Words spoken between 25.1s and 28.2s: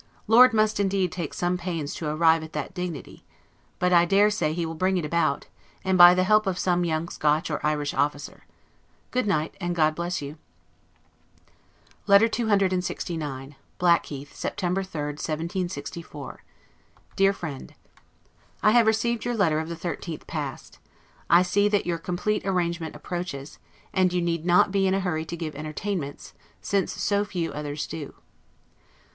to give entertainments, since so few others do.